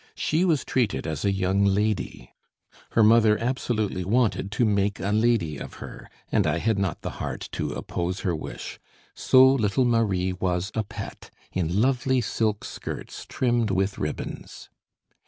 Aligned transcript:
She 0.15 0.43
was 0.45 0.65
treated 0.65 1.05
as 1.05 1.23
a 1.23 1.31
young 1.31 1.63
lady; 1.63 2.33
her 2.93 3.03
mother 3.03 3.37
absolutely 3.37 4.03
wanted 4.03 4.51
to 4.53 4.65
make 4.65 4.99
a 4.99 5.11
lady 5.11 5.57
of 5.59 5.75
her, 5.75 6.09
and 6.31 6.47
I 6.47 6.57
had 6.57 6.79
not 6.79 7.03
the 7.03 7.11
heart 7.21 7.49
to 7.51 7.73
oppose 7.73 8.21
her 8.21 8.35
wish, 8.35 8.79
so 9.13 9.45
little 9.47 9.85
Marie 9.85 10.33
was 10.33 10.71
a 10.73 10.83
pet, 10.83 11.29
in 11.51 11.79
lovely 11.79 12.19
silk 12.19 12.63
skirts 12.65 13.27
trimmed 13.29 13.69
with 13.69 13.99
ribbons. 13.99 14.71